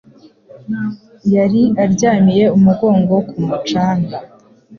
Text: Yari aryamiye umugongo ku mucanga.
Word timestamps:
Yari 1.35 1.61
aryamiye 1.83 2.45
umugongo 2.57 3.13
ku 3.29 3.37
mucanga. 3.47 4.17